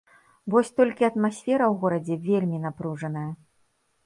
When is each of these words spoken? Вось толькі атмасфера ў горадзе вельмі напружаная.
Вось 0.53 0.71
толькі 0.79 1.05
атмасфера 1.09 1.65
ў 1.67 1.73
горадзе 1.83 2.15
вельмі 2.31 2.57
напружаная. 2.65 3.29